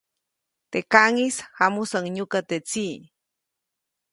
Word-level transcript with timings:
Teʼ 0.71 0.85
kaʼŋis 0.91 1.37
jamusäʼuŋ 1.57 2.05
nyukä 2.15 2.39
teʼ 2.49 2.59
tsiʼ. 2.67 2.97